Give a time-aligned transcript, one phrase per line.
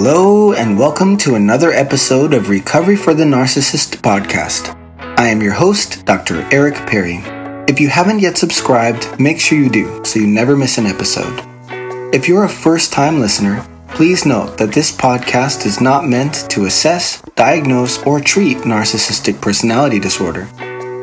[0.00, 4.72] Hello, and welcome to another episode of Recovery for the Narcissist podcast.
[5.18, 6.46] I am your host, Dr.
[6.52, 7.16] Eric Perry.
[7.66, 11.42] If you haven't yet subscribed, make sure you do so you never miss an episode.
[12.14, 16.66] If you're a first time listener, please note that this podcast is not meant to
[16.66, 20.48] assess, diagnose, or treat narcissistic personality disorder.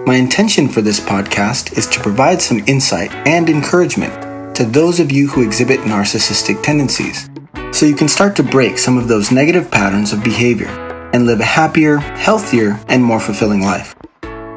[0.07, 5.11] My intention for this podcast is to provide some insight and encouragement to those of
[5.11, 7.29] you who exhibit narcissistic tendencies
[7.75, 10.69] so you can start to break some of those negative patterns of behavior
[11.11, 13.93] and live a happier, healthier, and more fulfilling life.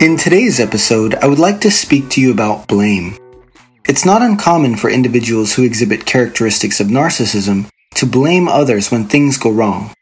[0.01, 3.19] In today's episode, I would like to speak to you about blame.
[3.89, 9.37] It's not uncommon for individuals who exhibit characteristics of narcissism to blame others when things
[9.37, 9.93] go wrong.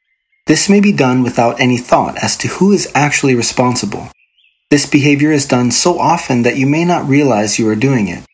[0.47, 4.11] This may be done without any thought as to who is actually responsible.
[4.69, 8.27] This behavior is done so often that you may not realize you are doing it.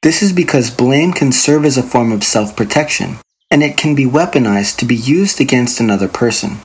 [0.00, 3.18] This is because blame can serve as a form of self protection
[3.54, 6.58] and it can be weaponized to be used against another person.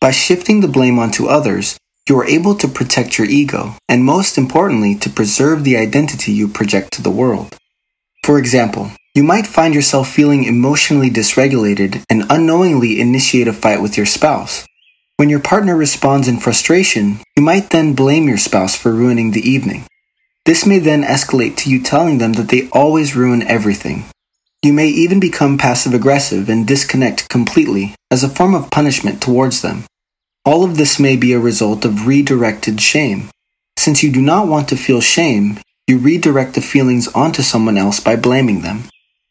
[0.00, 4.36] By shifting the blame onto others, you are able to protect your ego, and most
[4.36, 7.56] importantly, to preserve the identity you project to the world.
[8.24, 13.96] For example, you might find yourself feeling emotionally dysregulated and unknowingly initiate a fight with
[13.96, 14.66] your spouse.
[15.18, 19.48] When your partner responds in frustration, you might then blame your spouse for ruining the
[19.48, 19.84] evening.
[20.44, 24.06] This may then escalate to you telling them that they always ruin everything,
[24.62, 29.60] you may even become passive aggressive and disconnect completely as a form of punishment towards
[29.60, 29.84] them.
[30.44, 33.28] All of this may be a result of redirected shame.
[33.76, 37.98] Since you do not want to feel shame, you redirect the feelings onto someone else
[37.98, 38.84] by blaming them.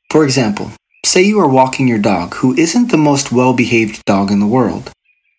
[0.09, 0.73] For example,
[1.05, 4.47] say you are walking your dog who isn't the most well behaved dog in the
[4.47, 4.91] world.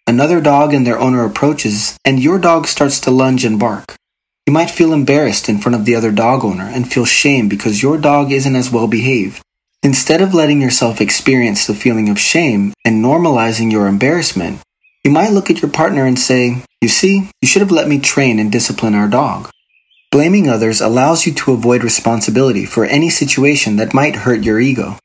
[0.07, 3.95] Another dog and their owner approaches, and your dog starts to lunge and bark.
[4.47, 7.83] You might feel embarrassed in front of the other dog owner and feel shame because
[7.83, 9.43] your dog isn't as well behaved.
[9.85, 14.61] Instead of letting yourself experience the feeling of shame and normalizing your embarrassment,
[15.03, 17.99] you might look at your partner and say, You see, you should have let me
[17.99, 19.51] train and discipline our dog.
[20.13, 24.99] Blaming others allows you to avoid responsibility for any situation that might hurt your ego.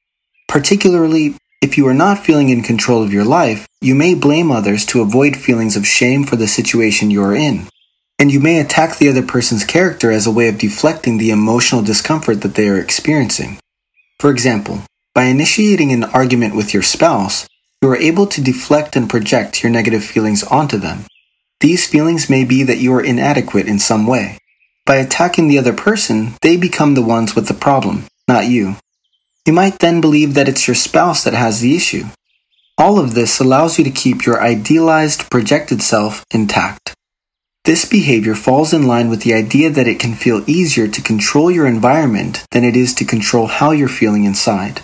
[0.47, 4.85] Particularly, if you are not feeling in control of your life, you may blame others
[4.87, 7.67] to avoid feelings of shame for the situation you are in.
[8.19, 11.81] And you may attack the other person's character as a way of deflecting the emotional
[11.81, 13.57] discomfort that they are experiencing.
[14.19, 14.81] For example,
[15.13, 17.47] by initiating an argument with your spouse,
[17.81, 21.05] you are able to deflect and project your negative feelings onto them.
[21.59, 24.39] These feelings may be that you are inadequate in some way.
[24.85, 28.77] By attacking the other person, they become the ones with the problem, not you.
[29.45, 32.05] You might then believe that it's your spouse that has the issue.
[32.77, 36.95] All of this allows you to keep your idealized, projected self intact.
[37.67, 41.51] This behavior falls in line with the idea that it can feel easier to control
[41.51, 44.79] your environment than it is to control how you're feeling inside.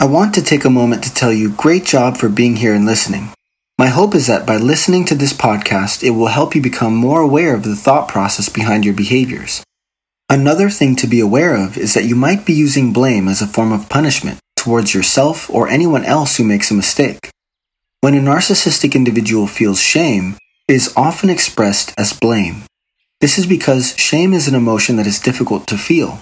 [0.00, 2.86] I want to take a moment to tell you great job for being here and
[2.86, 3.34] listening.
[3.78, 7.20] My hope is that by listening to this podcast, it will help you become more
[7.20, 9.62] aware of the thought process behind your behaviors.
[10.30, 13.46] Another thing to be aware of is that you might be using blame as a
[13.46, 17.28] form of punishment towards yourself or anyone else who makes a mistake.
[18.00, 22.64] When a narcissistic individual feels shame, is often expressed as blame.
[23.20, 26.20] This is because shame is an emotion that is difficult to feel.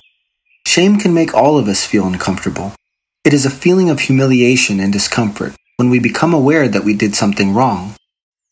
[0.66, 2.72] Shame can make all of us feel uncomfortable.
[3.25, 7.14] It is a feeling of humiliation and discomfort when we become aware that we did
[7.14, 7.94] something wrong.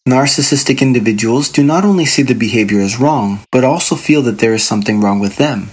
[0.08, 4.54] Narcissistic individuals do not only see the behavior as wrong, but also feel that there
[4.54, 5.70] is something wrong with them.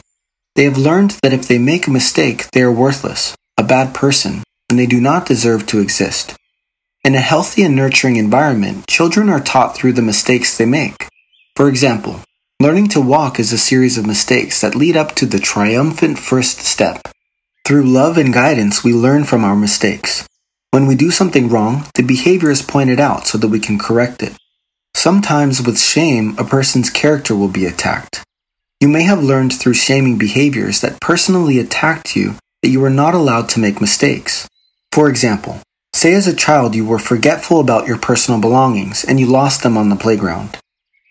[0.56, 4.44] They have learned that if they make a mistake, they are worthless, a bad person,
[4.68, 6.36] and they do not deserve to exist.
[7.08, 11.08] In a healthy and nurturing environment, children are taught through the mistakes they make.
[11.56, 12.20] For example,
[12.60, 16.58] learning to walk is a series of mistakes that lead up to the triumphant first
[16.58, 17.08] step.
[17.66, 20.28] Through love and guidance, we learn from our mistakes.
[20.72, 24.22] When we do something wrong, the behavior is pointed out so that we can correct
[24.22, 24.36] it.
[24.94, 28.22] Sometimes, with shame, a person's character will be attacked.
[28.82, 33.16] You may have learned through shaming behaviors that personally attacked you that you are not
[33.16, 34.46] allowed to make mistakes.
[34.92, 35.62] For example,
[35.98, 39.76] Say as a child you were forgetful about your personal belongings and you lost them
[39.76, 40.56] on the playground.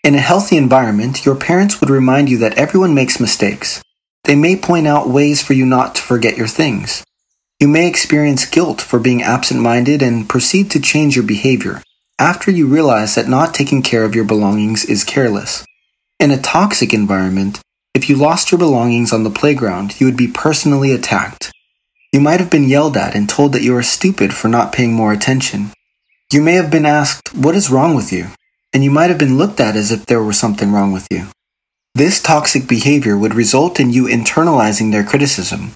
[0.01, 3.81] In a healthy environment, your parents would remind you that everyone makes mistakes.
[4.23, 7.03] They may point out ways for you not to forget your things.
[7.59, 11.83] You may experience guilt for being absent minded and proceed to change your behavior
[12.17, 15.65] after you realize that not taking care of your belongings is careless.
[16.17, 17.59] In a toxic environment,
[17.93, 21.51] if you lost your belongings on the playground, you would be personally attacked.
[22.17, 24.91] You might have been yelled at and told that you are stupid for not paying
[24.91, 25.71] more attention.
[26.33, 28.29] You may have been asked, What is wrong with you?
[28.73, 31.27] And you might have been looked at as if there was something wrong with you.
[31.93, 35.73] This toxic behavior would result in you internalizing their criticism.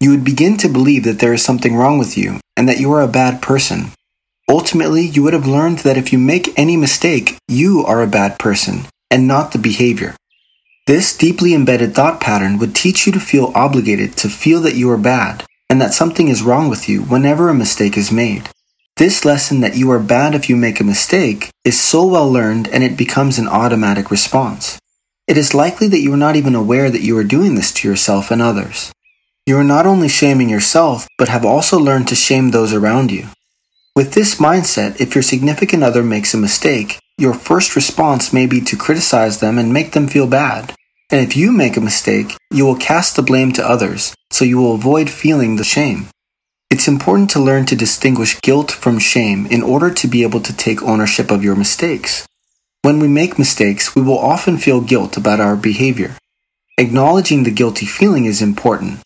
[0.00, 2.90] You would begin to believe that there is something wrong with you and that you
[2.90, 3.92] are a bad person.
[4.48, 8.40] Ultimately, you would have learned that if you make any mistake, you are a bad
[8.40, 10.16] person and not the behavior.
[10.88, 14.90] This deeply embedded thought pattern would teach you to feel obligated to feel that you
[14.90, 15.44] are bad
[15.74, 18.48] and that something is wrong with you whenever a mistake is made.
[18.96, 22.68] This lesson that you are bad if you make a mistake is so well learned
[22.68, 24.78] and it becomes an automatic response.
[25.26, 27.88] It is likely that you are not even aware that you are doing this to
[27.88, 28.92] yourself and others.
[29.46, 33.26] You are not only shaming yourself, but have also learned to shame those around you.
[33.96, 38.60] With this mindset, if your significant other makes a mistake, your first response may be
[38.60, 40.72] to criticize them and make them feel bad.
[41.10, 44.58] And if you make a mistake, you will cast the blame to others, so you
[44.58, 46.08] will avoid feeling the shame.
[46.68, 50.56] It's important to learn to distinguish guilt from shame in order to be able to
[50.56, 52.26] take ownership of your mistakes.
[52.82, 56.16] When we make mistakes, we will often feel guilt about our behavior.
[56.76, 58.98] Acknowledging the guilty feeling is important.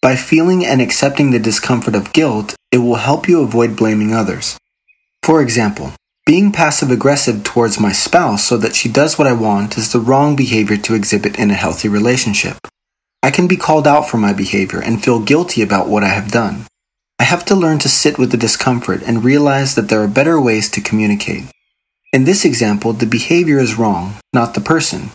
[0.00, 4.58] By feeling and accepting the discomfort of guilt, it will help you avoid blaming others.
[5.22, 5.92] For example,
[6.26, 10.00] being passive aggressive towards my spouse so that she does what I want is the
[10.00, 12.56] wrong behavior to exhibit in a healthy relationship.
[13.24, 16.32] I can be called out for my behavior and feel guilty about what I have
[16.32, 16.66] done.
[17.20, 20.40] I have to learn to sit with the discomfort and realize that there are better
[20.40, 21.44] ways to communicate.
[22.12, 25.10] In this example, the behavior is wrong, not the person.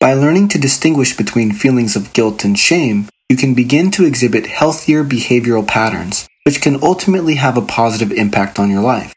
[0.00, 4.46] By learning to distinguish between feelings of guilt and shame, you can begin to exhibit
[4.46, 9.12] healthier behavioral patterns, which can ultimately have a positive impact on your life.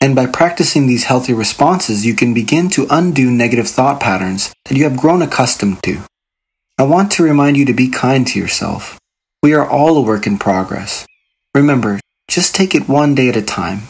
[0.00, 4.78] And by practicing these healthy responses, you can begin to undo negative thought patterns that
[4.78, 6.00] you have grown accustomed to.
[6.80, 8.98] I want to remind you to be kind to yourself.
[9.42, 11.04] We are all a work in progress.
[11.54, 13.80] Remember, just take it one day at a time.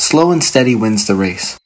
[0.00, 1.58] Slow and steady wins the race.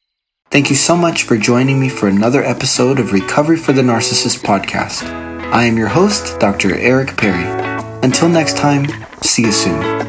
[0.51, 4.43] Thank you so much for joining me for another episode of Recovery for the Narcissist
[4.43, 5.05] podcast.
[5.53, 6.75] I am your host, Dr.
[6.75, 7.47] Eric Perry.
[8.03, 8.89] Until next time,
[9.23, 10.02] see you soon.